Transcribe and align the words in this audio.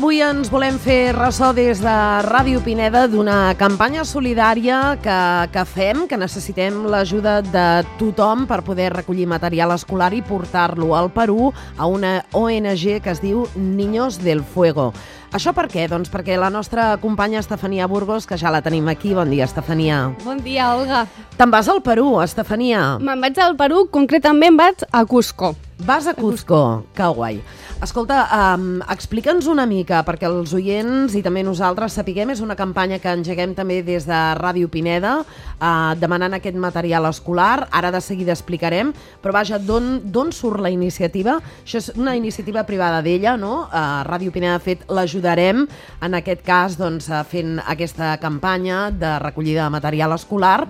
Avui 0.00 0.22
ens 0.24 0.48
volem 0.48 0.78
fer 0.80 1.10
ressò 1.12 1.50
des 1.52 1.82
de 1.84 1.94
Ràdio 2.24 2.62
Pineda 2.64 3.02
d'una 3.12 3.52
campanya 3.60 4.00
solidària 4.08 4.94
que, 5.04 5.16
que 5.52 5.64
fem, 5.68 6.06
que 6.08 6.16
necessitem 6.16 6.86
l'ajuda 6.88 7.34
de 7.44 7.66
tothom 8.00 8.46
per 8.48 8.62
poder 8.64 8.94
recollir 8.94 9.28
material 9.28 9.76
escolar 9.76 10.08
i 10.16 10.22
portar-lo 10.24 10.94
al 10.96 11.12
Perú 11.12 11.52
a 11.76 11.84
una 11.84 12.14
ONG 12.32 12.86
que 13.04 13.12
es 13.12 13.20
diu 13.20 13.44
Niños 13.60 14.22
del 14.24 14.40
Fuego. 14.40 14.94
Això 15.36 15.52
per 15.52 15.68
què? 15.68 15.84
Doncs 15.92 16.08
perquè 16.08 16.40
la 16.40 16.48
nostra 16.48 16.94
companya 16.96 17.44
Estefania 17.44 17.84
Burgos, 17.84 18.24
que 18.24 18.40
ja 18.40 18.48
la 18.48 18.64
tenim 18.64 18.88
aquí. 18.88 19.12
Bon 19.12 19.28
dia, 19.28 19.44
Estefania. 19.44 20.06
Bon 20.24 20.40
dia, 20.40 20.72
Olga. 20.80 21.04
Te'n 21.36 21.52
vas 21.52 21.68
al 21.68 21.84
Perú, 21.84 22.22
Estefania. 22.24 22.94
Me'n 23.04 23.20
vaig 23.20 23.36
al 23.36 23.52
Perú, 23.52 23.90
concretament 23.92 24.56
vaig 24.56 24.88
a 24.96 25.04
Cusco. 25.04 25.58
Vas 25.86 26.06
a 26.06 26.14
Cusco, 26.14 26.84
que 26.94 27.06
guai. 27.06 27.40
Escolta, 27.80 28.26
um, 28.36 28.82
explica'ns 28.92 29.46
una 29.48 29.64
mica, 29.64 30.02
perquè 30.04 30.28
els 30.28 30.52
oients 30.52 31.14
i 31.16 31.22
també 31.24 31.40
nosaltres 31.46 31.94
sapiguem, 31.96 32.28
és 32.34 32.42
una 32.44 32.56
campanya 32.58 32.98
que 33.00 33.08
engeguem 33.08 33.54
també 33.56 33.78
des 33.86 34.04
de 34.04 34.18
Ràdio 34.36 34.68
Pineda, 34.68 35.14
uh, 35.24 35.94
demanant 35.96 36.36
aquest 36.36 36.58
material 36.60 37.08
escolar. 37.08 37.70
Ara 37.72 37.88
de 37.94 38.02
seguida 38.04 38.36
explicarem, 38.36 38.92
però 39.22 39.32
vaja, 39.38 39.56
d'on 39.56 40.32
surt 40.36 40.60
la 40.60 40.68
iniciativa? 40.68 41.38
Això 41.64 41.80
és 41.80 41.90
una 41.96 42.14
iniciativa 42.18 42.66
privada 42.68 43.00
d'ella, 43.00 43.38
no? 43.40 43.64
Uh, 43.70 44.04
Ràdio 44.04 44.36
Pineda 44.36 44.58
ha 44.58 44.64
fet 44.64 44.84
l'ajudarem, 44.92 45.64
en 46.04 46.20
aquest 46.20 46.44
cas, 46.44 46.76
doncs, 46.76 47.08
fent 47.32 47.56
aquesta 47.64 48.18
campanya 48.20 48.90
de 48.90 49.18
recollida 49.24 49.64
de 49.64 49.78
material 49.80 50.12
escolar. 50.20 50.66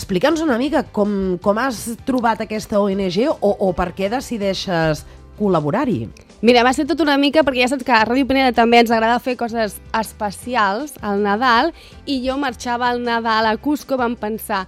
Explica'ns 0.00 0.40
una 0.40 0.56
mica 0.56 0.80
com, 0.96 1.10
com 1.44 1.58
has 1.60 1.82
trobat 2.08 2.40
aquesta 2.40 2.78
ONG 2.80 3.18
o, 3.28 3.50
o 3.52 3.66
per 3.76 3.90
què 3.92 4.08
decideixes 4.08 5.02
col·laborar-hi? 5.36 6.06
Mira, 6.40 6.62
va 6.64 6.72
ser 6.72 6.86
tot 6.88 7.02
una 7.04 7.18
mica 7.20 7.42
perquè 7.44 7.66
ja 7.66 7.68
saps 7.68 7.84
que 7.84 7.92
a 7.92 8.06
Ràdio 8.08 8.24
Pineda 8.30 8.54
també 8.56 8.78
ens 8.80 8.92
agrada 8.96 9.20
fer 9.20 9.34
coses 9.36 9.74
especials 9.98 10.94
al 11.04 11.20
Nadal 11.20 11.74
i 12.08 12.16
jo 12.24 12.38
marxava 12.40 12.88
al 12.88 13.02
Nadal 13.04 13.50
a 13.50 13.58
Cusco 13.60 13.98
vam 14.00 14.16
pensar 14.16 14.62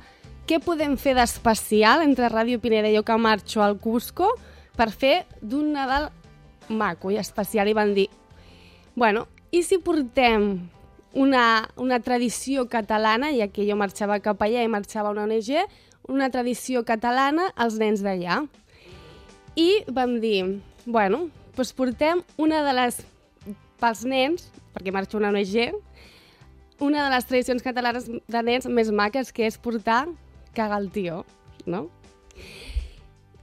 què 0.44 0.58
podem 0.60 0.98
fer 1.00 1.16
d'especial 1.16 2.04
entre 2.04 2.28
Ràdio 2.28 2.60
Pineda 2.60 2.92
i 2.92 2.98
jo 2.98 3.04
que 3.08 3.16
marxo 3.16 3.64
al 3.64 3.78
Cusco 3.80 4.34
per 4.76 4.90
fer 4.92 5.22
d'un 5.40 5.72
Nadal 5.72 6.10
maco 6.68 7.08
i 7.08 7.16
especial 7.16 7.72
i 7.72 7.78
van 7.78 7.96
dir 7.96 8.10
bueno, 8.92 9.24
i 9.48 9.64
si 9.64 9.80
portem 9.80 10.68
una, 11.12 11.68
una 11.76 12.00
tradició 12.00 12.66
catalana, 12.68 13.32
ja 13.36 13.48
que 13.52 13.66
jo 13.68 13.76
marxava 13.76 14.20
cap 14.24 14.40
allà 14.42 14.64
i 14.64 14.70
marxava 14.70 15.10
a 15.10 15.12
una 15.12 15.26
ONG, 15.28 15.52
una 16.08 16.30
tradició 16.32 16.84
catalana 16.88 17.50
als 17.56 17.78
nens 17.80 18.02
d'allà. 18.02 18.42
I 19.56 19.84
vam 19.92 20.18
dir, 20.22 20.62
bueno, 20.86 21.26
doncs 21.56 21.74
portem 21.76 22.22
una 22.40 22.62
de 22.64 22.76
les, 22.78 23.02
pels 23.80 24.04
nens, 24.08 24.48
perquè 24.72 24.94
marxo 24.94 25.20
una 25.20 25.32
ONG, 25.34 25.76
una 26.82 27.04
de 27.04 27.14
les 27.14 27.28
tradicions 27.28 27.62
catalanes 27.62 28.08
de 28.08 28.42
nens 28.42 28.66
més 28.66 28.90
maques, 28.90 29.32
que 29.32 29.46
és 29.46 29.60
portar 29.60 30.06
cagar 30.56 30.80
el 30.80 30.90
tio, 30.90 31.22
no? 31.66 31.86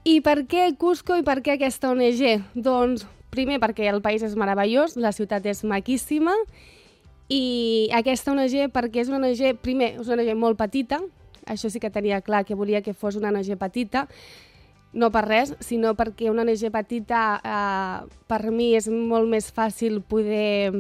I 0.10 0.20
per 0.26 0.42
què 0.50 0.72
Cusco 0.80 1.20
i 1.20 1.24
per 1.24 1.38
què 1.46 1.54
aquesta 1.54 1.92
ONG? 1.94 2.42
Doncs, 2.56 3.06
primer, 3.30 3.60
perquè 3.62 3.88
el 3.92 4.02
país 4.02 4.24
és 4.26 4.36
meravellós, 4.40 4.98
la 4.98 5.14
ciutat 5.14 5.46
és 5.46 5.62
maquíssima, 5.68 6.34
i 6.34 6.79
aquesta 7.94 8.34
ONG, 8.34 8.70
perquè 8.74 9.04
és 9.04 9.10
una 9.10 9.22
ONG, 9.22 9.60
primer, 9.62 9.94
és 10.00 10.08
una 10.08 10.24
ONG 10.24 10.38
molt 10.40 10.58
petita, 10.58 11.02
això 11.46 11.70
sí 11.70 11.82
que 11.82 11.92
tenia 11.94 12.22
clar 12.22 12.46
que 12.46 12.58
volia 12.58 12.82
que 12.82 12.94
fos 12.94 13.18
una 13.20 13.30
ONG 13.30 13.54
petita, 13.60 14.08
no 14.94 15.12
per 15.14 15.28
res, 15.28 15.54
sinó 15.62 15.94
perquè 15.94 16.32
una 16.32 16.42
ONG 16.42 16.72
petita 16.74 17.22
eh, 17.38 18.10
per 18.28 18.42
mi 18.50 18.74
és 18.78 18.90
molt 18.90 19.30
més 19.30 19.52
fàcil 19.54 20.02
poder 20.02 20.74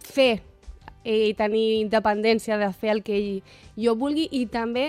fer 0.00 0.40
i 1.04 1.34
tenir 1.38 1.82
independència 1.82 2.56
de 2.58 2.70
fer 2.72 2.96
el 2.96 3.02
que 3.04 3.18
jo 3.76 3.94
vulgui 3.94 4.24
i 4.32 4.46
també 4.50 4.88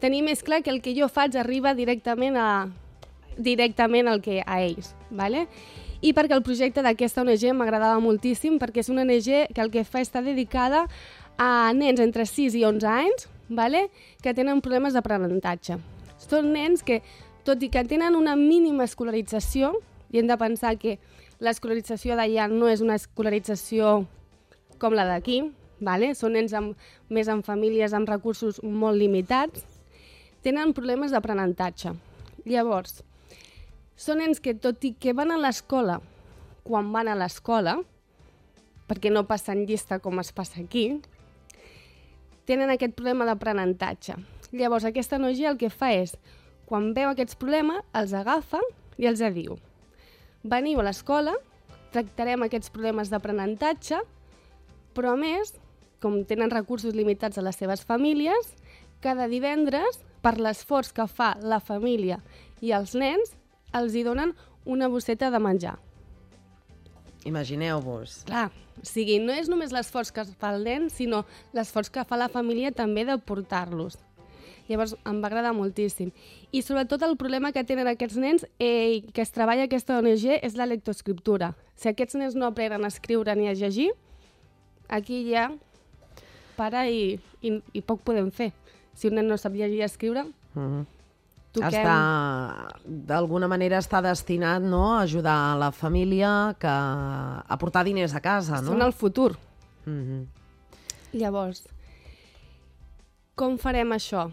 tenir 0.00 0.20
més 0.22 0.44
clar 0.44 0.60
que 0.62 0.70
el 0.70 0.80
que 0.84 0.94
jo 0.94 1.08
faig 1.08 1.36
arriba 1.40 1.72
directament 1.74 2.36
a 2.36 2.50
directament 3.40 4.08
al 4.08 4.20
que 4.20 4.42
a 4.44 4.60
ells, 4.60 4.94
¿vale? 5.10 5.46
I 6.00 6.14
perquè 6.16 6.36
el 6.36 6.44
projecte 6.44 6.82
d'aquesta 6.84 7.24
ONG 7.24 7.50
m'agradava 7.56 8.00
moltíssim 8.00 8.58
perquè 8.60 8.84
és 8.84 8.88
una 8.92 9.04
ONG 9.04 9.52
que 9.54 9.60
el 9.60 9.70
que 9.72 9.84
fa 9.84 10.00
està 10.00 10.22
dedicada 10.24 10.86
a 11.36 11.72
nens 11.76 12.00
entre 12.00 12.24
6 12.26 12.56
i 12.56 12.64
11 12.64 12.88
anys 12.88 13.28
vale? 13.50 13.90
que 14.22 14.32
tenen 14.34 14.62
problemes 14.62 14.94
d'aprenentatge. 14.94 15.76
Són 16.20 16.52
nens 16.54 16.84
que, 16.86 17.00
tot 17.44 17.62
i 17.62 17.68
que 17.72 17.84
tenen 17.84 18.16
una 18.16 18.36
mínima 18.38 18.86
escolarització, 18.86 19.74
i 20.10 20.20
hem 20.20 20.30
de 20.30 20.38
pensar 20.38 20.76
que 20.78 20.98
l'escolarització 21.40 22.16
d'allà 22.16 22.48
no 22.50 22.68
és 22.70 22.80
una 22.84 22.96
escolarització 22.98 24.04
com 24.80 24.96
la 24.96 25.06
d'aquí, 25.08 25.42
vale? 25.80 26.14
són 26.14 26.36
nens 26.38 26.54
amb, 26.56 26.76
més 27.08 27.28
en 27.28 27.42
famílies 27.42 27.92
amb 27.96 28.08
recursos 28.08 28.62
molt 28.62 28.96
limitats, 29.00 29.66
tenen 30.44 30.72
problemes 30.72 31.12
d'aprenentatge. 31.12 31.92
Llavors, 32.48 33.02
són 34.00 34.22
nens 34.22 34.40
que, 34.40 34.54
tot 34.56 34.80
i 34.88 34.94
que 34.96 35.12
van 35.16 35.32
a 35.34 35.38
l'escola, 35.40 35.98
quan 36.64 36.88
van 36.94 37.10
a 37.12 37.16
l'escola, 37.18 37.76
perquè 38.88 39.12
no 39.12 39.26
passen 39.28 39.66
llista 39.68 40.00
com 40.00 40.22
es 40.22 40.32
passa 40.32 40.62
aquí, 40.62 40.86
tenen 42.48 42.72
aquest 42.72 42.96
problema 42.96 43.28
d'aprenentatge. 43.28 44.16
Llavors, 44.56 44.88
aquesta 44.88 45.20
noia 45.20 45.52
el 45.52 45.60
que 45.60 45.68
fa 45.70 45.92
és, 45.94 46.16
quan 46.66 46.94
veu 46.96 47.10
aquests 47.10 47.36
problemes, 47.38 47.84
els 47.94 48.14
agafa 48.16 48.62
i 48.98 49.06
els 49.10 49.22
diu 49.34 49.58
veniu 50.42 50.80
a 50.80 50.86
l'escola, 50.86 51.34
tractarem 51.92 52.46
aquests 52.46 52.72
problemes 52.72 53.10
d'aprenentatge, 53.12 53.98
però 54.96 55.14
a 55.14 55.18
més, 55.20 55.52
com 56.00 56.22
tenen 56.24 56.52
recursos 56.52 56.96
limitats 56.96 57.38
a 57.38 57.44
les 57.44 57.58
seves 57.60 57.84
famílies, 57.84 58.54
cada 59.04 59.28
divendres, 59.28 60.00
per 60.20 60.36
l'esforç 60.38 60.92
que 60.92 61.06
fa 61.08 61.34
la 61.40 61.60
família 61.60 62.20
i 62.60 62.72
els 62.76 62.94
nens, 62.94 63.36
els 63.72 63.94
hi 63.94 64.02
donen 64.06 64.34
una 64.64 64.88
bosseta 64.88 65.30
de 65.30 65.38
menjar. 65.38 65.78
Imagineu-vos. 67.24 68.22
Clar, 68.28 68.48
o 68.80 68.86
sigui, 68.86 69.18
no 69.20 69.34
és 69.36 69.48
només 69.52 69.74
l'esforç 69.74 70.12
que 70.14 70.24
fa 70.24 70.54
el 70.54 70.64
nen, 70.64 70.88
sinó 70.92 71.24
l'esforç 71.56 71.90
que 71.92 72.04
fa 72.08 72.16
la 72.16 72.30
família 72.32 72.72
també 72.72 73.04
de 73.04 73.18
portar-los. 73.18 73.98
Llavors, 74.70 74.94
em 75.04 75.18
va 75.18 75.26
agradar 75.26 75.50
moltíssim. 75.52 76.12
I 76.54 76.62
sobretot 76.62 77.02
el 77.02 77.16
problema 77.18 77.50
que 77.52 77.64
tenen 77.66 77.90
aquests 77.90 78.20
nens 78.22 78.46
eh, 78.62 79.02
que 79.12 79.24
es 79.24 79.34
treballa 79.34 79.66
aquesta 79.66 79.98
ONG 79.98 80.28
és 80.38 80.54
la 80.56 80.68
lectoescriptura. 80.70 81.56
Si 81.74 81.90
aquests 81.90 82.14
nens 82.20 82.36
no 82.38 82.46
aprenen 82.46 82.86
a 82.86 82.92
escriure 82.92 83.34
ni 83.34 83.50
a 83.50 83.56
llegir, 83.58 83.90
aquí 84.88 85.24
ja 85.26 85.50
para 86.56 86.86
i, 86.88 87.18
i, 87.42 87.56
i 87.74 87.82
poc 87.82 88.04
podem 88.06 88.30
fer. 88.30 88.52
Si 88.94 89.10
un 89.10 89.18
nen 89.18 89.28
no 89.28 89.38
sap 89.40 89.58
llegir 89.58 89.80
i 89.80 89.86
escriure, 89.88 90.24
mm 90.54 90.66
-hmm. 90.66 90.86
Toquem... 91.50 91.80
Està, 91.82 92.70
d'alguna 92.84 93.48
manera 93.50 93.80
està 93.82 93.98
destinat 94.04 94.62
no, 94.62 94.84
a 94.94 95.00
ajudar 95.02 95.56
la 95.58 95.72
família 95.74 96.54
que, 96.62 96.70
a 96.70 97.56
portar 97.58 97.82
diners 97.88 98.14
a 98.14 98.22
casa, 98.22 98.60
no? 98.62 98.76
Són 98.76 98.82
el 98.86 98.94
futur. 98.94 99.32
Mm 99.84 100.02
-hmm. 100.04 100.26
Llavors, 101.18 101.64
com 103.34 103.58
farem 103.58 103.90
això? 103.96 104.30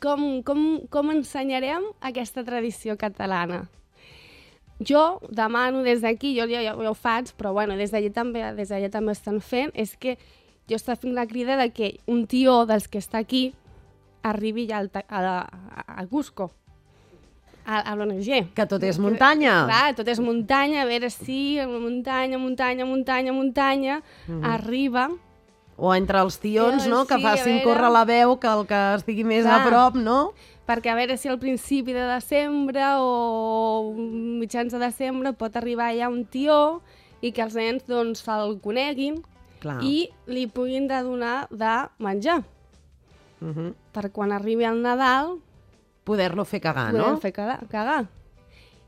Com, 0.00 0.42
com, 0.42 0.80
com 0.90 1.10
ensenyarem 1.10 1.82
aquesta 2.00 2.44
tradició 2.44 2.96
catalana? 2.96 3.66
Jo 4.80 5.20
demano 5.30 5.82
des 5.82 6.00
d'aquí, 6.00 6.34
jo 6.38 6.46
ja, 6.46 6.62
ja, 6.62 6.74
ja 6.74 6.90
ho 6.90 6.94
faig, 6.94 7.32
però 7.38 7.52
bueno, 7.52 7.76
des 7.76 7.92
d'allà 7.92 8.12
també, 8.12 8.42
des 8.54 8.70
d'allà 8.70 8.90
també 8.90 9.12
estan 9.12 9.40
fent, 9.40 9.70
és 9.74 9.96
que 9.96 10.16
jo 10.68 10.76
està 10.76 10.96
fent 10.96 11.14
la 11.14 11.26
crida 11.26 11.56
de 11.56 11.70
que 11.70 12.00
un 12.06 12.26
tio 12.26 12.64
dels 12.66 12.88
que 12.88 12.98
està 12.98 13.18
aquí 13.18 13.52
arribi 14.24 14.66
ja 14.68 14.80
al, 14.80 14.90
a, 15.08 15.46
a, 15.86 16.06
Cusco, 16.06 16.50
a, 17.64 17.80
a 17.80 17.94
l'ONG. 17.96 18.54
Que 18.56 18.66
tot 18.68 18.82
és 18.84 18.98
muntanya. 19.00 19.64
Que, 19.64 19.68
clar, 19.72 19.92
tot 20.00 20.08
és 20.08 20.20
muntanya, 20.22 20.82
a 20.84 20.88
veure 20.88 21.10
si 21.12 21.58
muntanya, 21.60 22.40
muntanya, 22.40 22.88
muntanya, 22.88 23.36
muntanya, 23.36 24.00
mm 24.00 24.32
-hmm. 24.32 24.50
arriba... 24.54 25.10
O 25.76 25.92
entre 25.92 26.20
els 26.22 26.38
tions, 26.38 26.86
no?, 26.86 27.04
que 27.04 27.16
sí, 27.16 27.22
facin 27.22 27.56
veure... 27.58 27.64
córrer 27.64 27.90
la 27.90 28.04
veu, 28.04 28.38
que 28.38 28.46
el 28.46 28.66
que 28.66 28.80
estigui 28.94 29.24
més 29.24 29.42
clar, 29.42 29.60
a 29.60 29.66
prop, 29.66 29.96
no? 29.96 30.32
Perquè 30.66 30.88
a 30.92 30.94
veure 30.94 31.16
si 31.16 31.28
al 31.28 31.38
principi 31.38 31.92
de 31.92 32.06
desembre 32.06 32.80
o 32.96 33.92
mitjans 34.40 34.72
de 34.72 34.78
desembre 34.78 35.32
pot 35.32 35.56
arribar 35.56 35.92
ja 35.92 36.08
un 36.08 36.24
tió 36.24 36.80
i 37.20 37.32
que 37.32 37.42
els 37.42 37.54
nens 37.54 37.82
doncs 37.86 38.22
se'l 38.22 38.60
coneguin 38.60 39.22
clar. 39.60 39.82
i 39.82 40.08
li 40.26 40.46
puguin 40.46 40.86
de 40.86 41.02
donar 41.02 41.48
de 41.50 41.88
menjar 41.98 42.44
uh 43.40 43.48
-huh. 43.48 43.74
per 43.92 44.10
quan 44.10 44.32
arribi 44.32 44.64
el 44.64 44.82
Nadal... 44.82 45.38
Poder-lo 46.04 46.44
fer 46.44 46.60
cagar, 46.60 46.90
poder 46.90 47.00
no? 47.00 47.08
Poder 47.08 47.20
fer 47.20 47.32
cagar, 47.32 47.66
cagar. 47.68 48.06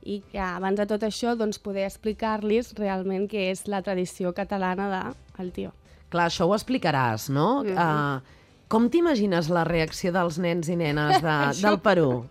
I 0.03 0.23
que 0.31 0.39
abans 0.39 0.77
de 0.77 0.87
tot 0.87 1.03
això, 1.03 1.35
doncs, 1.35 1.59
poder 1.59 1.85
explicar-los 1.85 2.75
realment 2.75 3.27
què 3.27 3.51
és 3.51 3.67
la 3.67 3.83
tradició 3.83 4.33
catalana 4.33 5.15
del 5.37 5.47
de, 5.47 5.53
tio. 5.53 5.73
Clar, 6.11 6.27
això 6.27 6.47
ho 6.47 6.55
explicaràs, 6.55 7.31
no? 7.31 7.63
Uh 7.63 7.67
-huh. 7.67 8.17
uh, 8.17 8.21
Com 8.69 8.89
t'imagines 8.91 9.47
la 9.49 9.63
reacció 9.65 10.11
dels 10.15 10.39
nens 10.39 10.69
i 10.69 10.77
nenes 10.77 11.23
de, 11.23 11.37
del 11.65 11.79
Perú? 11.81 12.27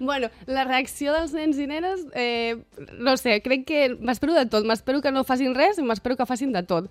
Bueno, 0.00 0.28
la 0.46 0.64
reacció 0.64 1.12
dels 1.14 1.32
nens 1.36 1.58
i 1.58 1.66
nenes, 1.70 2.04
eh, 2.14 2.58
no 2.98 3.16
sé, 3.16 3.38
crec 3.44 3.64
que 3.68 3.80
m'espero 3.96 4.34
de 4.36 4.46
tot. 4.50 4.66
M'espero 4.68 5.02
que 5.04 5.12
no 5.14 5.24
facin 5.28 5.56
res 5.56 5.78
i 5.78 5.86
m'espero 5.86 6.16
que 6.18 6.26
facin 6.28 6.52
de 6.54 6.62
tot. 6.62 6.90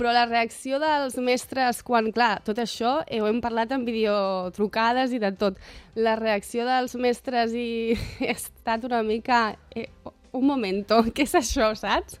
Però 0.00 0.14
la 0.16 0.24
reacció 0.26 0.78
dels 0.80 1.18
mestres 1.20 1.82
quan, 1.84 2.10
clar, 2.16 2.40
tot 2.46 2.58
això 2.62 3.00
eh, 3.06 3.20
ho 3.20 3.28
hem 3.28 3.42
parlat 3.44 3.72
en 3.76 3.84
videotrucades 3.84 5.12
i 5.12 5.20
de 5.22 5.32
tot. 5.36 5.60
La 5.94 6.16
reacció 6.16 6.64
dels 6.68 6.96
mestres 6.96 7.54
i 7.54 7.98
ha 8.26 8.34
estat 8.34 8.88
una 8.88 9.04
mica... 9.06 9.44
Eh, 9.74 9.90
un 10.32 10.46
momento, 10.46 11.00
què 11.14 11.26
és 11.26 11.34
això, 11.34 11.72
saps? 11.74 12.20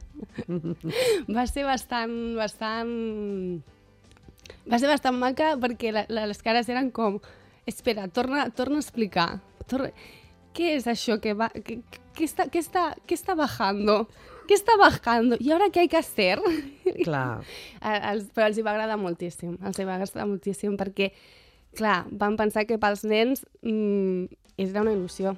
Va 1.36 1.46
ser 1.46 1.66
bastant, 1.66 2.16
bastant... 2.38 2.94
Va 4.70 4.78
ser 4.82 4.90
bastant 4.90 5.16
maca 5.16 5.54
perquè 5.62 5.92
la, 5.94 6.02
la, 6.10 6.26
les 6.28 6.42
cares 6.42 6.68
eren 6.68 6.90
com 6.94 7.20
espera, 7.70 8.08
torna, 8.08 8.48
torna 8.50 8.80
a 8.80 8.84
explicar. 8.84 9.28
Torna... 9.70 9.92
Què 10.56 10.74
és 10.76 10.88
això 10.90 11.20
que 11.22 11.34
va... 11.38 11.50
Què, 11.54 11.78
què, 12.16 12.26
està, 12.26 12.48
què, 12.50 12.62
està, 12.62 12.88
què 13.06 13.14
està 13.14 13.36
bajando? 13.38 14.02
Què 14.50 14.56
està 14.58 14.74
bajando? 14.80 15.38
I 15.38 15.52
ara 15.54 15.68
què 15.70 15.84
hay 15.84 15.90
que 15.90 16.00
hacer? 16.00 16.40
Clar. 17.06 17.44
Els, 17.86 18.26
però 18.34 18.48
els 18.50 18.58
hi 18.58 18.64
va 18.66 18.74
agradar 18.74 18.98
moltíssim. 18.98 19.54
Els 19.62 19.78
hi 19.78 19.86
va 19.86 19.94
agradar 19.94 20.26
moltíssim 20.26 20.74
perquè, 20.80 21.12
clar, 21.78 22.00
van 22.10 22.34
pensar 22.40 22.66
que 22.66 22.80
pels 22.82 23.06
nens 23.06 23.44
mmm, 23.62 24.26
era 24.58 24.82
una 24.82 24.96
il·lusió. 24.96 25.36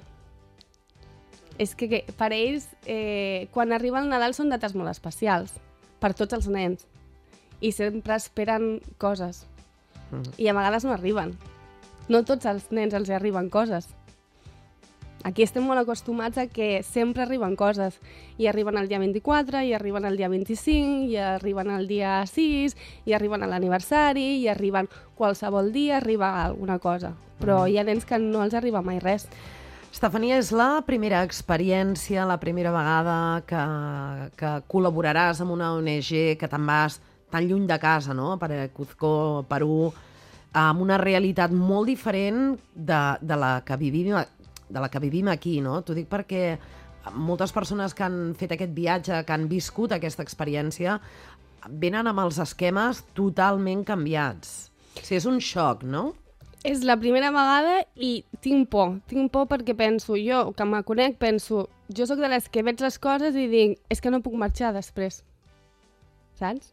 És 1.61 1.75
que, 1.77 1.85
que 1.91 2.01
per 2.17 2.31
ells, 2.33 2.65
eh, 2.89 3.45
quan 3.53 3.71
arriba 3.71 4.01
el 4.01 4.09
Nadal 4.09 4.33
són 4.33 4.49
dates 4.49 4.73
molt 4.73 4.89
especials, 4.89 5.53
per 6.01 6.15
tots 6.17 6.33
els 6.33 6.49
nens. 6.49 6.87
I 7.61 7.69
sempre 7.71 8.17
esperen 8.17 8.79
coses. 8.97 9.45
Mm. 10.09 10.33
I 10.41 10.49
a 10.49 10.55
vegades 10.57 10.89
no 10.89 10.95
arriben. 10.95 11.37
No 12.09 12.25
tots 12.27 12.49
els 12.49 12.65
nens 12.73 12.97
els 12.97 13.13
arriben 13.13 13.53
coses. 13.53 13.93
Aquí 15.23 15.45
estem 15.45 15.63
molt 15.63 15.79
acostumats 15.79 16.37
a 16.37 16.47
que 16.51 16.83
sempre 16.83 17.23
arriben 17.23 17.55
coses. 17.55 17.95
I 18.37 18.49
arriben 18.51 18.75
el 18.77 18.89
dia 18.91 18.99
24, 18.99 19.61
i 19.63 19.71
arriben 19.73 20.03
el 20.03 20.17
dia 20.19 20.27
25, 20.27 21.07
i 21.07 21.15
arriben 21.15 21.71
el 21.71 21.87
dia 21.87 22.25
6, 22.27 22.75
i 23.07 23.15
arriben 23.15 23.43
a 23.43 23.47
l'aniversari, 23.47 24.41
i 24.41 24.49
arriben 24.51 24.89
qualsevol 25.15 25.71
dia, 25.71 25.97
arriba 26.01 26.43
alguna 26.43 26.77
cosa. 26.79 27.13
Però 27.39 27.63
Mm. 27.63 27.69
hi 27.71 27.77
ha 27.77 27.83
nens 27.83 28.05
que 28.05 28.19
no 28.19 28.43
els 28.43 28.53
arriba 28.53 28.81
mai 28.81 28.99
res. 28.99 29.27
Estefania, 29.93 30.37
és 30.37 30.51
la 30.51 30.81
primera 30.85 31.23
experiència, 31.23 32.25
la 32.25 32.39
primera 32.39 32.71
vegada 32.71 33.43
que, 33.45 33.63
que 34.35 34.51
col·laboraràs 34.67 35.39
amb 35.39 35.51
una 35.51 35.73
ONG 35.73 36.35
que 36.35 36.47
te'n 36.49 36.65
vas 36.65 36.99
tan 37.29 37.47
lluny 37.47 37.65
de 37.67 37.79
casa, 37.79 38.13
no?, 38.13 38.37
per 38.37 38.51
a 38.51 38.67
Cuzco, 38.69 39.45
Perú, 39.47 39.93
amb 40.51 40.81
una 40.81 40.97
realitat 40.97 41.51
molt 41.51 41.87
diferent 41.87 42.57
de, 42.75 43.01
de, 43.21 43.35
la 43.37 43.61
que 43.65 43.77
vivim, 43.77 44.17
de 44.73 44.81
la 44.81 44.89
que 44.89 45.01
vivim 45.03 45.29
aquí, 45.29 45.59
no? 45.61 45.81
T'ho 45.85 45.95
dic 45.97 46.09
perquè 46.09 46.57
moltes 47.13 47.53
persones 47.53 47.93
que 47.93 48.05
han 48.05 48.33
fet 48.39 48.55
aquest 48.55 48.73
viatge, 48.75 49.21
que 49.27 49.35
han 49.35 49.47
viscut 49.51 49.93
aquesta 49.93 50.23
experiència, 50.25 50.97
venen 51.69 52.09
amb 52.09 52.23
els 52.23 52.39
esquemes 52.43 53.03
totalment 53.17 53.83
canviats. 53.87 54.71
O 54.97 55.01
sigui, 55.03 55.19
és 55.19 55.29
un 55.29 55.39
xoc, 55.43 55.83
no? 55.87 56.11
És 56.63 56.83
la 56.87 56.95
primera 56.95 57.31
vegada 57.35 57.81
i 57.95 58.23
tinc 58.43 58.69
por. 58.71 58.97
Tinc 59.11 59.31
por 59.33 59.49
perquè 59.51 59.75
penso, 59.75 60.15
jo 60.15 60.45
que 60.55 60.67
me 60.67 60.79
conec, 60.87 61.17
penso, 61.19 61.67
jo 61.91 62.07
sóc 62.07 62.21
de 62.23 62.29
les 62.31 62.47
que 62.47 62.63
veig 62.63 62.79
les 62.83 62.99
coses 63.03 63.35
i 63.35 63.49
dic, 63.51 63.81
és 63.91 63.99
que 63.99 64.13
no 64.13 64.23
puc 64.23 64.37
marxar 64.39 64.71
després. 64.75 65.23
Saps? 66.39 66.71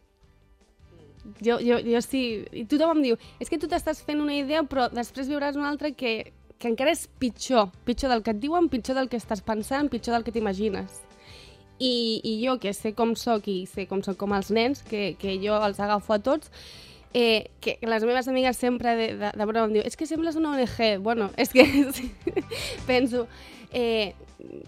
Jo, 1.43 1.59
jo, 1.61 1.77
jo 1.85 1.99
sí... 2.01 2.21
I 2.55 2.63
tothom 2.71 2.95
em 2.95 3.03
diu, 3.03 3.17
és 3.43 3.51
que 3.51 3.59
tu 3.61 3.67
t'estàs 3.69 3.99
fent 4.05 4.23
una 4.23 4.37
idea, 4.39 4.63
però 4.65 4.87
després 4.89 5.29
viuràs 5.29 5.59
una 5.59 5.69
altra 5.69 5.91
que, 5.93 6.31
que 6.61 6.69
encara 6.69 6.93
és 6.93 7.07
pitjor. 7.19 7.71
Pitjor 7.87 8.13
del 8.13 8.21
que 8.23 8.35
et 8.35 8.39
diuen, 8.41 8.69
pitjor 8.69 8.99
del 8.99 9.09
que 9.09 9.19
estàs 9.19 9.41
pensant, 9.45 9.89
pitjor 9.89 10.15
del 10.15 10.27
que 10.27 10.33
t'imagines. 10.35 11.01
I, 11.81 12.21
I 12.21 12.37
jo, 12.43 12.59
que 12.61 12.75
sé 12.77 12.93
com 12.93 13.15
sóc 13.17 13.49
i 13.49 13.63
sé 13.65 13.87
com 13.89 14.03
sóc 14.05 14.19
com 14.21 14.35
els 14.37 14.51
nens, 14.53 14.83
que, 14.85 15.15
que 15.19 15.39
jo 15.41 15.57
els 15.65 15.81
agafo 15.81 16.13
a 16.13 16.19
tots, 16.21 16.51
eh, 17.13 17.49
que 17.59 17.79
les 17.81 18.05
meves 18.05 18.27
amigues 18.29 18.57
sempre 18.57 18.95
de, 18.95 19.07
de, 19.17 19.31
de 19.33 19.45
broma 19.49 19.67
em 19.67 19.73
diuen 19.75 19.89
és 19.89 19.97
que 19.97 20.05
sembles 20.05 20.37
una 20.37 20.53
ONG. 20.53 21.01
Bueno, 21.01 21.31
és 21.41 21.49
que 21.49 21.65
penso, 22.87 23.25
eh, 23.73 24.13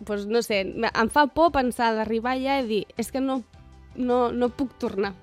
pues 0.06 0.26
no 0.26 0.42
sé, 0.42 0.64
em 0.66 1.14
fa 1.14 1.28
por 1.28 1.54
pensar 1.54 1.94
d'arribar 1.94 2.34
allà 2.38 2.62
i 2.64 2.68
dir 2.68 2.84
és 2.98 3.14
que 3.14 3.22
no, 3.22 3.44
no, 3.96 4.32
no 4.34 4.50
puc 4.50 4.74
tornar. 4.82 5.14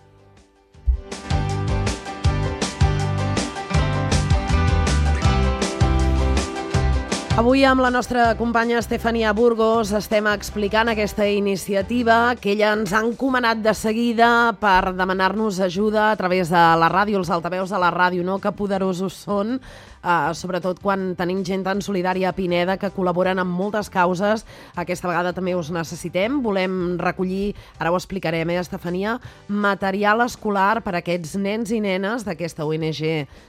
Avui 7.40 7.62
amb 7.64 7.80
la 7.80 7.88
nostra 7.88 8.34
companya 8.36 8.76
Estefania 8.82 9.30
Burgos 9.32 9.94
estem 9.96 10.26
explicant 10.28 10.90
aquesta 10.92 11.24
iniciativa 11.24 12.34
que 12.36 12.50
ella 12.52 12.74
ens 12.76 12.92
ha 12.92 13.00
encomanat 13.00 13.62
de 13.64 13.72
seguida 13.72 14.28
per 14.60 14.92
demanar-nos 14.92 15.62
ajuda 15.64 16.10
a 16.10 16.18
través 16.20 16.52
de 16.52 16.64
la 16.82 16.90
ràdio, 16.92 17.16
els 17.16 17.30
altaveus 17.32 17.72
de 17.72 17.80
la 17.80 17.88
ràdio, 17.94 18.26
no? 18.28 18.36
que 18.44 18.52
poderosos 18.52 19.16
són, 19.24 19.54
uh, 20.02 20.32
sobretot 20.36 20.80
quan 20.82 21.14
tenim 21.18 21.42
gent 21.46 21.64
tan 21.66 21.80
solidària 21.84 22.30
a 22.30 22.36
Pineda 22.36 22.76
que 22.80 22.90
col·laboren 22.94 23.40
amb 23.42 23.54
moltes 23.56 23.90
causes. 23.92 24.44
Aquesta 24.78 25.08
vegada 25.10 25.32
també 25.36 25.54
us 25.56 25.70
necessitem. 25.74 26.40
Volem 26.44 26.96
recollir, 27.00 27.54
ara 27.78 27.92
ho 27.92 27.98
explicarem, 27.98 28.50
eh, 28.50 28.60
Estefania, 28.60 29.18
material 29.48 30.20
escolar 30.24 30.82
per 30.82 30.94
a 30.94 31.00
aquests 31.00 31.36
nens 31.36 31.70
i 31.70 31.80
nenes 31.80 32.24
d'aquesta 32.24 32.64
ONG 32.64 33.02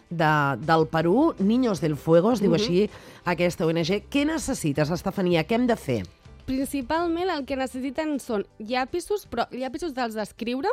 de, 0.10 0.34
del 0.60 0.88
Perú, 0.88 1.34
Niños 1.40 1.82
del 1.82 1.96
Fuego, 1.96 2.34
es 2.34 2.42
diu 2.42 2.54
així 2.54 2.90
aquesta 3.26 3.66
ONG. 3.66 4.04
Què 4.10 4.26
necessites, 4.26 4.92
Estefania? 4.92 5.44
Què 5.44 5.56
hem 5.56 5.68
de 5.68 5.78
fer? 5.78 6.02
Principalment 6.46 7.30
el 7.30 7.46
que 7.46 7.56
necessiten 7.56 8.18
són 8.20 8.46
llapisos, 8.60 9.28
però 9.30 9.46
llapisos 9.52 9.94
dels 9.94 10.18
d'escriure, 10.18 10.72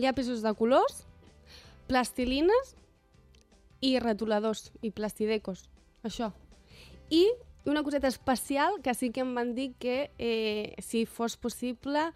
llapisos 0.00 0.40
de 0.40 0.52
colors, 0.56 1.04
plastilines 1.90 2.76
i 3.80 3.98
retoladors 3.98 4.70
i 4.82 4.90
plastidecos, 4.90 5.68
això. 6.04 6.32
I 7.10 7.26
una 7.66 7.82
coseta 7.82 8.08
especial 8.08 8.80
que 8.82 8.94
sí 8.94 9.10
que 9.10 9.24
em 9.24 9.34
van 9.34 9.54
dir 9.54 9.72
que, 9.78 10.10
eh, 10.18 10.76
si 10.80 11.06
fos 11.06 11.36
possible, 11.36 12.12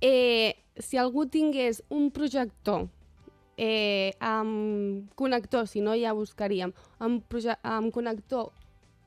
eh, 0.00 0.56
si 0.78 0.98
algú 0.98 1.26
tingués 1.26 1.82
un 1.88 2.10
projector 2.10 2.88
eh, 3.56 4.12
amb 4.20 5.10
connector, 5.14 5.66
si 5.66 5.80
no 5.80 5.96
ja 5.96 6.12
buscaríem, 6.12 6.74
amb, 6.98 7.24
amb 7.62 7.92
connector 7.92 8.52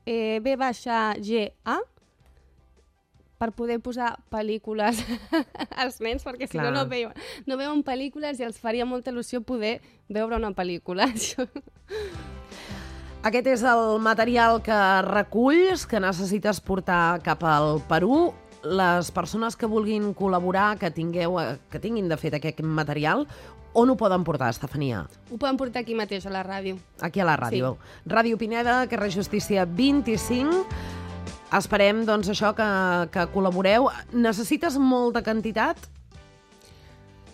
eh, 0.06 0.40
B-GA 0.42 1.78
per 3.40 3.54
poder 3.56 3.78
posar 3.80 4.12
pel·lícules 4.32 5.00
als 5.82 5.96
nens, 6.04 6.24
perquè 6.26 6.44
si 6.50 6.60
no, 6.60 6.68
no 6.74 6.84
veuen, 6.90 7.16
no 7.48 7.56
veuen 7.56 7.80
pel·lícules 7.86 8.40
i 8.40 8.44
els 8.44 8.60
faria 8.60 8.84
molta 8.84 9.14
il·lusió 9.14 9.40
poder 9.40 9.78
veure 10.12 10.36
una 10.36 10.52
pel·lícula. 10.52 11.08
Aquest 13.20 13.48
és 13.52 13.64
el 13.68 13.98
material 14.00 14.60
que 14.64 14.76
reculls, 15.08 15.86
que 15.88 16.00
necessites 16.00 16.60
portar 16.64 17.20
cap 17.24 17.42
al 17.44 17.80
Perú. 17.88 18.30
Les 18.60 19.08
persones 19.12 19.56
que 19.56 19.68
vulguin 19.68 20.12
col·laborar, 20.16 20.74
que, 20.80 20.90
tingueu, 20.92 21.38
que 21.72 21.80
tinguin 21.80 22.08
de 22.12 22.16
fet 22.20 22.36
aquest 22.36 22.60
material, 22.60 23.24
on 23.72 23.88
ho 23.88 23.96
poden 23.96 24.24
portar, 24.24 24.50
Estefania? 24.52 25.06
Ho 25.30 25.36
poden 25.40 25.56
portar 25.60 25.80
aquí 25.84 25.96
mateix 25.96 26.26
a 26.28 26.32
la 26.32 26.44
ràdio. 26.44 26.76
Aquí 27.00 27.20
a 27.20 27.28
la 27.28 27.36
ràdio. 27.40 27.76
Sí. 27.76 28.08
Ràdio 28.12 28.40
Pineda, 28.40 28.82
carrer 28.90 29.12
Justícia 29.14 29.64
25. 29.64 30.64
Esperem, 31.56 32.04
doncs, 32.06 32.28
això, 32.30 32.52
que, 32.54 32.66
que 33.14 33.24
col·laboreu. 33.34 33.88
Necessites 34.14 34.76
molta 34.78 35.22
quantitat? 35.26 35.88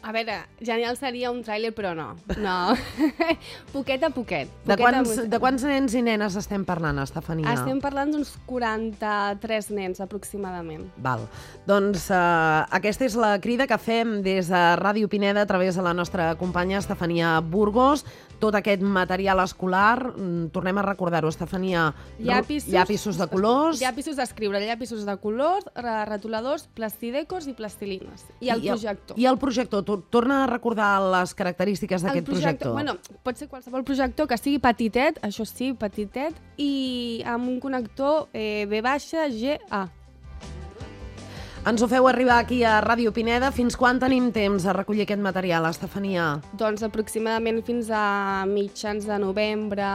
A 0.06 0.12
veure, 0.14 0.36
genial 0.62 0.94
seria 0.94 1.32
un 1.34 1.40
tràiler, 1.42 1.72
però 1.74 1.90
no. 1.98 2.12
No. 2.38 2.76
poquet 3.74 4.04
a 4.06 4.10
poquet. 4.14 4.46
De 4.62 4.76
poquet 4.76 4.84
a 4.86 4.92
quants, 4.92 5.10
poquet. 5.10 5.30
de 5.32 5.40
quants 5.42 5.64
nens 5.66 5.96
i 5.98 6.02
nenes 6.06 6.36
estem 6.38 6.62
parlant, 6.68 7.00
Estefania? 7.02 7.50
Estem 7.56 7.80
parlant 7.82 8.12
d'uns 8.14 8.30
43 8.46 9.70
nens, 9.74 9.98
aproximadament. 10.04 10.84
Val. 11.02 11.24
Doncs 11.66 12.06
uh, 12.14 12.62
aquesta 12.78 13.08
és 13.08 13.16
la 13.18 13.32
crida 13.42 13.66
que 13.66 13.80
fem 13.82 14.20
des 14.22 14.46
de 14.52 14.62
Ràdio 14.78 15.10
Pineda 15.10 15.42
a 15.42 15.50
través 15.50 15.74
de 15.74 15.82
la 15.82 15.94
nostra 15.94 16.36
companya 16.38 16.78
Estefania 16.78 17.40
Burgos. 17.40 18.06
Tot 18.38 18.54
aquest 18.54 18.82
material 18.84 19.40
escolar, 19.40 20.12
mm, 20.12 20.50
tornem 20.52 20.76
a 20.78 20.82
recordar-ho, 20.84 21.30
Estefania, 21.32 21.88
Llapisos, 22.20 22.68
llapisos 22.70 23.16
de 23.16 23.26
colors... 23.32 23.80
Llapisos 23.80 24.18
d'escriure, 24.20 24.60
llapisos 24.60 25.06
de 25.08 25.14
colors, 25.16 25.64
re- 25.74 26.04
retoladors, 26.04 26.66
plastidecos 26.76 27.48
i 27.48 27.54
plastilines. 27.56 28.26
I 28.44 28.52
el 28.52 28.60
projector. 28.60 29.18
I 29.18 29.24
el 29.26 29.38
projector. 29.40 29.95
Tor- 29.96 30.26
Torna 30.26 30.44
a 30.44 30.46
recordar 30.46 31.00
les 31.02 31.34
característiques 31.34 32.02
d'aquest 32.02 32.26
projector. 32.26 32.72
Bueno, 32.72 32.96
pot 33.22 33.36
ser 33.36 33.48
qualsevol 33.48 33.84
projector 33.84 34.26
que 34.26 34.36
sigui 34.38 34.58
petitet, 34.58 35.18
això 35.22 35.44
sí, 35.46 35.72
petitet, 35.74 36.34
i 36.56 37.22
amb 37.26 37.48
un 37.48 37.60
connector 37.60 38.28
eh, 38.32 38.66
B-GA. 38.70 39.86
Ens 41.66 41.82
ho 41.82 41.88
feu 41.90 42.06
arribar 42.06 42.36
aquí 42.38 42.60
a 42.62 42.76
Ràdio 42.80 43.10
Pineda. 43.12 43.50
Fins 43.50 43.74
quan 43.76 43.98
tenim 43.98 44.28
temps 44.30 44.64
a 44.66 44.72
recollir 44.72 45.02
aquest 45.02 45.18
material, 45.20 45.66
Estefania? 45.66 46.40
Doncs 46.54 46.84
aproximadament 46.86 47.58
fins 47.66 47.88
a 47.90 48.44
mitjans 48.46 49.04
de 49.08 49.18
novembre, 49.18 49.88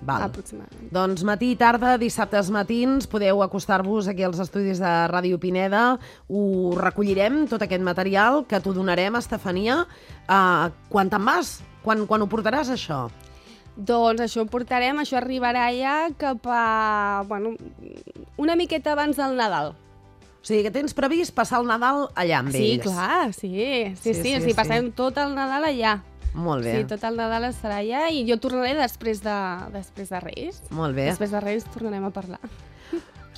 Val. 0.00 0.22
aproximadament. 0.28 0.90
Doncs 0.94 1.24
matí 1.26 1.50
i 1.52 1.56
tarda, 1.58 1.96
dissabtes 1.98 2.50
matins, 2.54 3.06
podeu 3.10 3.42
acostar-vos 3.42 4.06
aquí 4.08 4.22
als 4.22 4.38
estudis 4.38 4.78
de 4.78 4.92
Ràdio 5.10 5.38
Pineda. 5.42 5.98
Ho 6.28 6.74
recollirem, 6.78 7.46
tot 7.50 7.62
aquest 7.66 7.82
material, 7.82 8.44
que 8.46 8.60
t'ho 8.60 8.72
donarem, 8.76 9.16
Estefania. 9.18 9.80
Uh, 10.28 10.70
quan 10.88 11.10
te'n 11.10 11.24
vas? 11.26 11.58
Quan, 11.82 12.06
quan 12.06 12.22
ho 12.22 12.28
portaràs, 12.30 12.70
això? 12.70 13.08
Doncs 13.78 14.20
això 14.24 14.42
ho 14.42 14.46
portarem, 14.50 14.98
això 14.98 15.18
arribarà 15.20 15.68
ja 15.74 16.08
cap 16.18 16.46
a... 16.50 17.22
Bueno, 17.28 17.52
una 18.36 18.56
miqueta 18.58 18.92
abans 18.92 19.16
del 19.16 19.36
Nadal. 19.38 19.74
O 20.38 20.46
sigui, 20.48 20.62
que 20.64 20.70
tens 20.74 20.94
previst 20.94 21.34
passar 21.34 21.60
el 21.60 21.66
Nadal 21.66 22.08
allà 22.14 22.38
amb 22.40 22.50
Sí, 22.54 22.72
ells. 22.78 22.84
clar, 22.86 23.32
sí. 23.34 23.48
Sí, 23.50 23.94
Sí, 23.94 24.14
sí, 24.14 24.14
sí, 24.14 24.22
sí, 24.22 24.34
sí. 24.40 24.50
sí, 24.50 24.54
passem 24.56 24.90
tot 24.94 25.18
el 25.18 25.34
Nadal 25.34 25.66
allà. 25.70 25.98
Molt 26.34 26.64
bé, 26.64 26.76
Sí, 26.80 26.84
tot 26.90 27.04
el 27.08 27.16
Nadal 27.16 27.48
estarà 27.48 27.80
allà 27.82 28.08
i 28.10 28.24
jo 28.28 28.36
tornaré 28.38 28.74
després 28.78 29.22
de, 29.24 29.36
després 29.74 30.08
de 30.10 30.20
Reis. 30.20 30.62
molt 30.70 30.94
bé. 30.94 31.06
Després 31.10 31.30
de 31.30 31.40
Reis 31.40 31.64
tornarem 31.72 32.04
a 32.04 32.10
parlar. 32.10 32.40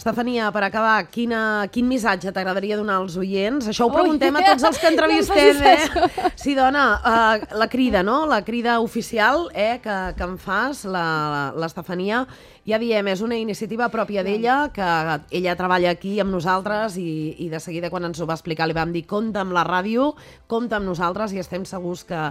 Estefania, 0.01 0.47
per 0.49 0.63
acabar, 0.65 1.11
quina, 1.13 1.69
quin 1.69 1.85
missatge 1.85 2.31
t'agradaria 2.33 2.79
donar 2.79 2.95
als 3.03 3.19
oients? 3.21 3.67
Això 3.69 3.85
ho 3.85 3.91
Ui, 3.91 3.99
preguntem 3.99 4.37
a 4.39 4.41
tots 4.47 4.63
els 4.65 4.79
que 4.81 4.89
entrevistem, 4.89 5.59
eh? 5.75 6.31
Sí, 6.41 6.55
dona, 6.57 6.85
uh, 7.05 7.59
la 7.59 7.67
crida, 7.69 8.01
no? 8.03 8.25
La 8.25 8.39
crida 8.43 8.79
oficial 8.81 9.51
eh, 9.53 9.77
que, 9.83 9.97
que 10.17 10.25
em 10.25 10.39
fas, 10.41 10.87
l'Estefania, 10.89 12.23
ja 12.65 12.79
diem, 12.81 13.11
és 13.13 13.21
una 13.21 13.37
iniciativa 13.37 13.91
pròpia 13.93 14.25
d'ella, 14.25 14.71
que 14.73 14.89
ella 15.37 15.57
treballa 15.59 15.93
aquí 15.93 16.15
amb 16.23 16.33
nosaltres 16.33 16.97
i, 16.97 17.35
i 17.45 17.51
de 17.53 17.61
seguida 17.61 17.91
quan 17.93 18.09
ens 18.09 18.23
ho 18.23 18.29
va 18.31 18.39
explicar 18.39 18.71
li 18.71 18.79
vam 18.79 18.95
dir 18.97 19.05
compta 19.11 19.45
amb 19.45 19.53
la 19.53 19.67
ràdio, 19.69 20.15
compta 20.49 20.81
amb 20.81 20.89
nosaltres 20.89 21.37
i 21.37 21.43
estem 21.45 21.69
segurs 21.69 22.07
que 22.09 22.31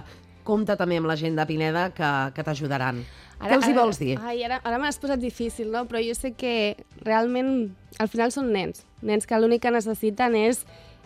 compta 0.50 0.76
també 0.80 0.98
amb 0.98 1.08
la 1.10 1.16
gent 1.20 1.38
de 1.38 1.46
Pineda 1.46 1.88
que, 1.94 2.10
que 2.34 2.44
t'ajudaran. 2.46 3.00
Què 3.40 3.54
els 3.56 3.68
hi 3.70 3.74
vols 3.76 4.00
dir? 4.00 4.18
Ai, 4.20 4.42
ara, 4.44 4.58
ara 4.66 4.78
m'has 4.82 4.98
posat 5.00 5.20
difícil, 5.22 5.70
no? 5.72 5.86
Però 5.88 6.02
jo 6.04 6.12
sé 6.18 6.34
que 6.36 6.76
realment 7.06 7.70
al 8.02 8.10
final 8.12 8.34
són 8.34 8.50
nens. 8.52 8.84
Nens 9.06 9.24
que 9.26 9.38
l'únic 9.40 9.62
que 9.64 9.72
necessiten 9.72 10.36
és 10.36 10.64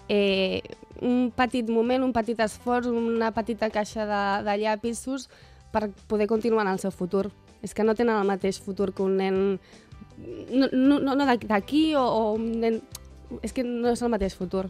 eh, 0.08 0.62
un 1.00 1.30
petit 1.36 1.70
moment, 1.70 2.02
un 2.02 2.14
petit 2.16 2.40
esforç, 2.42 2.90
una 2.90 3.30
petita 3.36 3.70
caixa 3.70 4.08
de, 4.08 4.24
de 4.48 4.58
llapisos 4.64 5.28
per 5.74 5.88
poder 6.10 6.26
continuar 6.30 6.66
en 6.66 6.74
el 6.74 6.82
seu 6.82 6.90
futur. 6.94 7.28
És 7.62 7.72
que 7.74 7.86
no 7.86 7.94
tenen 7.94 8.18
el 8.18 8.28
mateix 8.28 8.58
futur 8.60 8.90
que 8.92 9.06
un 9.06 9.16
nen 9.22 9.40
no, 10.50 10.68
no 10.70 11.14
no 11.14 11.24
d'aquí 11.26 11.94
o, 11.94 12.02
o 12.02 12.34
un 12.34 12.50
nen... 12.62 12.82
És 13.42 13.54
que 13.54 13.64
no 13.66 13.90
és 13.90 14.02
el 14.02 14.12
mateix 14.12 14.34
futur. 14.38 14.68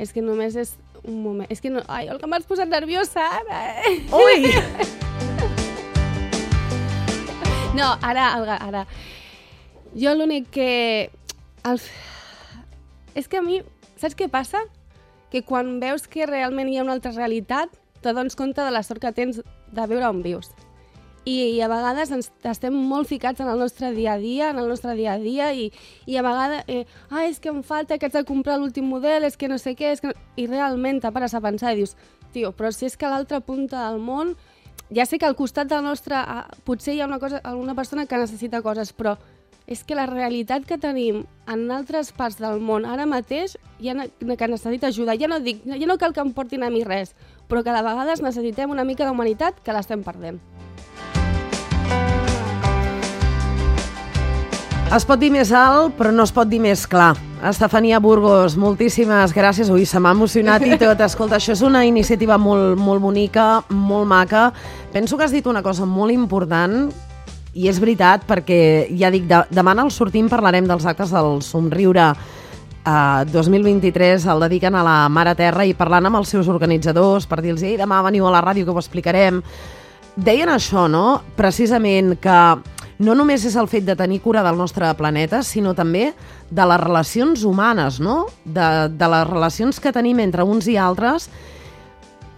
És 0.00 0.10
que 0.14 0.22
només 0.22 0.56
és 0.58 0.74
un 1.04 1.22
moment. 1.22 1.50
És 1.52 1.60
que 1.60 1.70
no... 1.70 1.82
Ai, 1.88 2.08
el 2.08 2.20
que 2.20 2.28
m'has 2.30 2.46
posat 2.48 2.70
nerviosa 2.70 3.28
ara! 3.40 3.64
Ui! 4.12 4.50
No, 7.74 7.88
ara, 8.06 8.28
ara, 8.38 8.54
ara. 8.62 8.84
Jo 9.98 10.12
l'únic 10.14 10.46
que... 10.54 11.10
El... 11.66 11.80
És 13.18 13.26
que 13.26 13.40
a 13.40 13.42
mi, 13.42 13.64
saps 13.98 14.14
què 14.14 14.28
passa? 14.30 14.60
Que 15.32 15.42
quan 15.42 15.80
veus 15.82 16.06
que 16.06 16.28
realment 16.30 16.70
hi 16.70 16.78
ha 16.78 16.84
una 16.86 16.94
altra 16.94 17.10
realitat, 17.16 17.74
te 17.98 18.14
dones 18.14 18.38
compte 18.38 18.62
de 18.62 18.70
la 18.70 18.84
sort 18.86 19.02
que 19.02 19.10
tens 19.16 19.42
de 19.42 19.86
veure 19.90 20.06
on 20.06 20.22
vius. 20.22 20.52
I, 21.24 21.56
i 21.56 21.60
a 21.64 21.68
vegades 21.72 22.10
ens 22.12 22.30
estem 22.44 22.74
molt 22.76 23.08
ficats 23.08 23.40
en 23.40 23.48
el 23.48 23.58
nostre 23.58 23.92
dia 23.96 24.14
a 24.14 24.18
dia, 24.20 24.50
en 24.52 24.58
el 24.60 24.68
nostre 24.68 24.92
dia 24.94 25.14
a 25.14 25.18
dia, 25.18 25.52
i, 25.56 25.70
i 26.04 26.18
a 26.20 26.24
vegades, 26.26 26.64
eh, 26.68 26.84
ah, 27.08 27.24
és 27.24 27.40
que 27.40 27.48
em 27.48 27.62
falta 27.64 27.96
que 27.96 28.10
haig 28.10 28.16
de 28.18 28.24
comprar 28.28 28.58
l'últim 28.60 28.84
model, 28.84 29.24
és 29.24 29.38
que 29.40 29.48
no 29.48 29.56
sé 29.58 29.72
què, 29.78 29.94
és 29.96 30.04
que 30.04 30.12
no... 30.12 30.18
i 30.36 30.44
realment 30.50 31.00
te 31.00 31.12
pares 31.14 31.32
a 31.32 31.40
pensar 31.40 31.72
i 31.72 31.80
dius, 31.80 31.96
tio, 32.34 32.52
però 32.52 32.72
si 32.74 32.84
és 32.90 32.98
que 33.00 33.08
a 33.08 33.14
l'altra 33.14 33.40
punta 33.40 33.86
del 33.88 34.02
món 34.04 34.34
ja 34.94 35.06
sé 35.08 35.18
que 35.18 35.24
al 35.24 35.36
costat 35.36 35.70
del 35.70 35.84
nostre 35.84 36.18
ah, 36.18 36.44
potser 36.64 36.94
hi 36.94 37.00
ha 37.00 37.08
una, 37.08 37.18
cosa, 37.18 37.40
alguna 37.42 37.74
persona 37.74 38.04
que 38.06 38.20
necessita 38.20 38.60
coses, 38.62 38.92
però 38.92 39.16
és 39.66 39.80
que 39.80 39.96
la 39.96 40.04
realitat 40.04 40.66
que 40.68 40.76
tenim 40.76 41.22
en 41.48 41.70
altres 41.72 42.12
parts 42.12 42.36
del 42.36 42.60
món 42.60 42.84
ara 42.84 43.06
mateix 43.08 43.56
ja 43.80 43.94
ne- 43.96 44.10
que 44.12 44.48
necessita 44.48 44.90
ajuda. 44.92 45.16
Ja 45.16 45.28
no 45.28 45.40
dic, 45.40 45.64
ja 45.64 45.88
no 45.88 45.96
cal 45.96 46.12
que 46.12 46.20
em 46.20 46.34
portin 46.36 46.62
a 46.62 46.70
mi 46.70 46.84
res, 46.84 47.14
però 47.48 47.64
que 47.64 47.72
de 47.72 47.80
vegades 47.86 48.20
necessitem 48.20 48.70
una 48.70 48.84
mica 48.84 49.08
d'humanitat 49.08 49.64
que 49.64 49.72
l'estem 49.72 50.04
perdent. 50.04 50.42
Es 54.94 55.02
pot 55.02 55.18
dir 55.18 55.26
més 55.34 55.48
alt, 55.50 55.96
però 55.98 56.12
no 56.14 56.22
es 56.22 56.30
pot 56.30 56.46
dir 56.46 56.60
més 56.62 56.84
clar. 56.86 57.16
Estefania 57.48 57.98
Burgos, 57.98 58.54
moltíssimes 58.54 59.32
gràcies. 59.34 59.66
Ui, 59.74 59.82
se 59.90 59.98
m'ha 59.98 60.12
emocionat 60.14 60.62
i 60.62 60.76
tot. 60.78 61.00
Escolta, 61.02 61.40
això 61.40 61.50
és 61.56 61.64
una 61.66 61.80
iniciativa 61.82 62.36
molt, 62.38 62.78
molt 62.78 63.02
bonica, 63.02 63.64
molt 63.74 64.06
maca. 64.06 64.44
Penso 64.92 65.18
que 65.18 65.26
has 65.26 65.34
dit 65.34 65.48
una 65.50 65.64
cosa 65.66 65.82
molt 65.82 66.14
important 66.14 66.92
i 67.58 67.66
és 67.66 67.80
veritat 67.82 68.22
perquè, 68.28 68.60
ja 68.94 69.10
dic, 69.10 69.26
de, 69.26 69.40
demà 69.50 69.74
al 69.74 69.90
sortim 69.90 70.28
parlarem 70.30 70.68
dels 70.70 70.86
actes 70.86 71.10
del 71.10 71.42
Somriure 71.42 72.12
eh, 72.14 73.24
2023 73.32 74.28
el 74.30 74.46
dediquen 74.46 74.78
a 74.78 74.84
la 74.86 74.96
Mare 75.08 75.34
Terra 75.34 75.66
i 75.66 75.74
parlant 75.74 76.06
amb 76.06 76.20
els 76.20 76.30
seus 76.30 76.46
organitzadors 76.46 77.26
per 77.26 77.40
dir-los, 77.42 77.66
ei, 77.66 77.74
demà 77.82 77.98
veniu 78.06 78.30
a 78.30 78.36
la 78.36 78.44
ràdio 78.46 78.62
que 78.62 78.70
ho 78.70 78.78
explicarem. 78.78 79.42
Deien 80.14 80.54
això, 80.54 80.86
no? 80.86 81.24
Precisament 81.34 82.14
que 82.22 82.38
no 83.04 83.14
només 83.14 83.44
és 83.44 83.56
el 83.60 83.68
fet 83.68 83.84
de 83.84 83.96
tenir 83.98 84.22
cura 84.24 84.42
del 84.46 84.56
nostre 84.56 84.88
planeta, 84.96 85.42
sinó 85.44 85.74
també 85.76 86.12
de 86.50 86.66
les 86.70 86.80
relacions 86.80 87.44
humanes, 87.44 88.00
no? 88.00 88.24
De, 88.44 88.88
de 88.88 89.08
les 89.12 89.26
relacions 89.28 89.80
que 89.80 89.92
tenim 89.92 90.22
entre 90.24 90.46
uns 90.48 90.68
i 90.70 90.78
altres. 90.80 91.28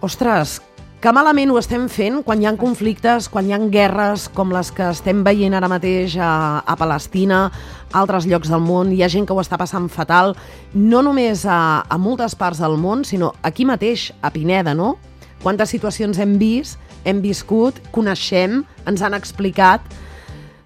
Ostres, 0.03 0.59
que 0.97 1.13
malament 1.13 1.51
ho 1.53 1.59
estem 1.59 1.85
fent 1.93 2.23
quan 2.25 2.41
hi 2.41 2.47
ha 2.49 2.55
conflictes, 2.57 3.27
quan 3.29 3.47
hi 3.47 3.53
ha 3.53 3.59
guerres 3.71 4.27
com 4.33 4.49
les 4.51 4.71
que 4.73 4.89
estem 4.89 5.21
veient 5.23 5.53
ara 5.53 5.69
mateix 5.69 6.15
a, 6.17 6.63
a 6.65 6.75
Palestina, 6.75 7.43
a 7.91 8.01
altres 8.01 8.25
llocs 8.25 8.49
del 8.49 8.65
món, 8.65 8.91
hi 8.91 9.03
ha 9.05 9.11
gent 9.13 9.27
que 9.29 9.35
ho 9.35 9.43
està 9.43 9.59
passant 9.61 9.87
fatal, 9.93 10.33
no 10.73 11.03
només 11.05 11.45
a, 11.45 11.85
a 11.85 11.99
moltes 12.01 12.35
parts 12.35 12.59
del 12.63 12.79
món, 12.81 13.05
sinó 13.05 13.31
aquí 13.45 13.65
mateix, 13.65 14.09
a 14.21 14.33
Pineda, 14.33 14.73
no? 14.73 14.95
Quantes 15.43 15.69
situacions 15.69 16.17
hem 16.17 16.35
vist, 16.41 16.81
hem 17.05 17.21
viscut, 17.21 17.77
coneixem, 17.93 18.63
ens 18.89 19.05
han 19.05 19.13
explicat 19.13 19.85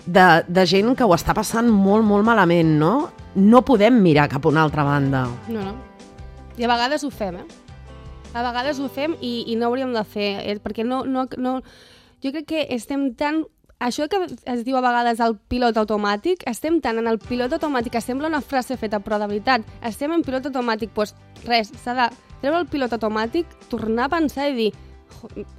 de, 0.05 0.25
de 0.48 0.65
gent 0.65 0.96
que 0.98 1.05
ho 1.05 1.13
està 1.15 1.34
passant 1.38 1.70
molt, 1.70 2.05
molt 2.05 2.25
malament, 2.25 2.77
no? 2.79 3.10
No 3.36 3.62
podem 3.67 4.01
mirar 4.03 4.27
cap 4.31 4.46
a 4.46 4.50
una 4.50 4.63
altra 4.65 4.84
banda. 4.84 5.25
No, 5.48 5.63
no. 5.63 5.75
I 6.58 6.65
a 6.65 6.70
vegades 6.72 7.03
ho 7.03 7.12
fem, 7.13 7.38
eh? 7.41 7.48
A 8.34 8.43
vegades 8.43 8.79
ho 8.79 8.88
fem 8.91 9.15
i, 9.20 9.46
i 9.51 9.55
no 9.60 9.67
hauríem 9.67 9.93
de 9.93 10.03
fer, 10.08 10.29
eh? 10.46 10.60
perquè 10.63 10.86
no, 10.88 11.03
no, 11.05 11.27
no... 11.38 11.58
Jo 12.24 12.31
crec 12.31 12.48
que 12.48 12.67
estem 12.75 13.13
tan... 13.15 13.43
Això 13.81 14.05
que 14.05 14.20
es 14.29 14.60
diu 14.62 14.75
a 14.77 14.81
vegades 14.86 15.20
el 15.25 15.34
pilot 15.50 15.79
automàtic, 15.81 16.43
estem 16.46 16.75
tan 16.86 17.00
en 17.01 17.08
el 17.10 17.17
pilot 17.17 17.55
automàtic, 17.58 17.96
que 17.96 18.01
sembla 18.05 18.29
una 18.29 18.41
frase 18.46 18.77
feta, 18.77 19.00
però 19.01 19.17
de 19.17 19.25
veritat, 19.31 19.65
estem 19.81 20.13
en 20.13 20.22
pilot 20.22 20.51
automàtic, 20.51 20.91
doncs 20.93 21.15
res, 21.48 21.72
s'ha 21.81 21.96
de 21.98 22.05
treure 22.43 22.60
el 22.62 22.67
pilot 22.70 22.93
automàtic, 22.93 23.50
tornar 23.74 24.05
a 24.05 24.13
pensar 24.13 24.51
i 24.51 24.53
dir 24.53 24.70
"Jo, 24.72 24.90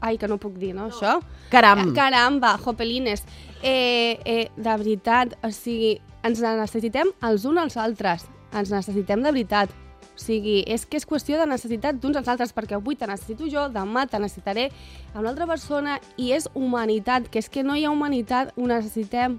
ai, 0.01 0.17
que 0.19 0.29
no 0.29 0.39
puc 0.43 0.57
dir, 0.61 0.73
no, 0.77 0.89
això? 0.91 1.19
Caram! 1.53 1.93
Caramba, 1.97 2.57
jopelines. 2.63 3.25
Eh, 3.63 4.19
eh, 4.25 4.49
de 4.57 4.77
veritat, 4.81 5.37
o 5.45 5.53
sigui, 5.55 5.97
ens 6.27 6.43
necessitem 6.43 7.13
els 7.29 7.47
uns 7.49 7.63
als 7.63 7.79
altres. 7.81 8.27
Ens 8.53 8.73
necessitem 8.75 9.23
de 9.23 9.33
veritat. 9.33 9.73
O 10.13 10.21
sigui, 10.21 10.61
és 10.69 10.85
que 10.87 10.99
és 11.01 11.07
qüestió 11.09 11.39
de 11.41 11.47
necessitat 11.49 11.97
d'uns 12.01 12.19
als 12.21 12.29
altres, 12.29 12.53
perquè 12.53 12.77
avui 12.77 12.99
te 12.99 13.09
necessito 13.09 13.49
jo, 13.51 13.69
demà 13.73 14.05
te 14.07 14.21
necessitaré 14.21 14.69
a 15.15 15.21
una 15.21 15.31
altra 15.33 15.49
persona, 15.49 15.99
i 16.21 16.33
és 16.37 16.49
humanitat, 16.55 17.31
que 17.33 17.41
és 17.41 17.49
que 17.49 17.65
no 17.65 17.77
hi 17.77 17.87
ha 17.87 17.95
humanitat, 17.95 18.53
ho 18.57 18.69
necessitem. 18.69 19.39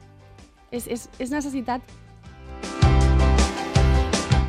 És, 0.74 0.88
és, 0.90 1.06
és 1.22 1.30
necessitat. 1.30 1.84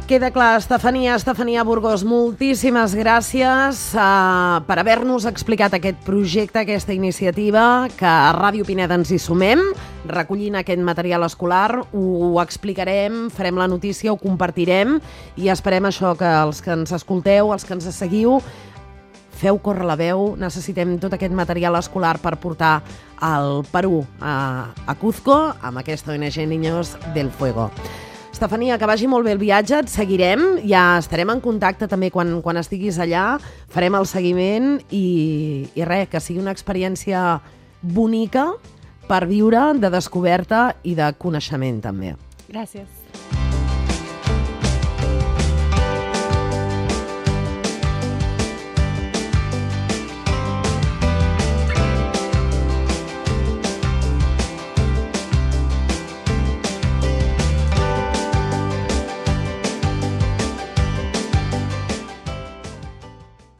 Queda 0.06 0.30
clar, 0.30 0.58
Estefania, 0.58 1.14
Estefania 1.16 1.62
Burgos, 1.64 2.02
moltíssimes 2.04 2.92
gràcies 2.92 3.78
uh, 3.96 4.60
per 4.68 4.76
haver-nos 4.76 5.24
explicat 5.24 5.72
aquest 5.78 6.02
projecte, 6.04 6.60
aquesta 6.60 6.92
iniciativa, 6.92 7.88
que 7.88 8.04
a 8.04 8.34
Ràdio 8.36 8.68
Pineda 8.68 8.98
ens 9.00 9.14
hi 9.14 9.16
sumem, 9.16 9.64
recollint 10.04 10.60
aquest 10.60 10.84
material 10.84 11.24
escolar, 11.24 11.80
ho 11.96 12.36
explicarem, 12.44 13.30
farem 13.32 13.56
la 13.56 13.70
notícia, 13.72 14.12
ho 14.12 14.20
compartirem 14.20 14.98
i 15.40 15.48
esperem 15.48 15.88
això 15.88 16.12
que 16.20 16.28
els 16.28 16.60
que 16.60 16.76
ens 16.76 16.92
escolteu, 16.92 17.54
els 17.56 17.64
que 17.64 17.72
ens 17.72 17.88
seguiu, 17.96 18.42
feu 19.40 19.56
córrer 19.56 19.88
la 19.88 19.96
veu, 19.96 20.34
necessitem 20.36 20.98
tot 21.00 21.16
aquest 21.16 21.32
material 21.32 21.80
escolar 21.80 22.18
per 22.20 22.36
portar 22.44 22.82
al 23.24 23.64
Perú, 23.72 24.04
a, 24.20 24.68
a 24.84 25.00
Cuzco, 25.00 25.46
amb 25.64 25.80
aquesta 25.80 26.12
ONG 26.12 26.44
Niños 26.44 26.98
del 27.16 27.32
Fuego. 27.32 27.70
Estefania, 28.34 28.80
que 28.82 28.86
vagi 28.90 29.06
molt 29.06 29.28
bé 29.28 29.30
el 29.36 29.38
viatge, 29.38 29.78
et 29.84 29.90
seguirem, 29.92 30.40
ja 30.66 30.96
estarem 30.98 31.30
en 31.30 31.42
contacte 31.44 31.86
també 31.86 32.08
quan, 32.10 32.40
quan 32.42 32.58
estiguis 32.58 32.98
allà, 32.98 33.36
farem 33.70 33.94
el 33.94 34.08
seguiment 34.10 34.72
i, 34.90 35.04
i 35.78 35.86
res, 35.86 36.10
que 36.10 36.22
sigui 36.22 36.42
una 36.42 36.54
experiència 36.56 37.38
bonica 37.94 38.48
per 39.06 39.22
viure 39.30 39.68
de 39.78 39.92
descoberta 39.94 40.66
i 40.82 40.96
de 40.98 41.12
coneixement 41.14 41.78
també. 41.86 42.16
Gràcies. 42.50 43.03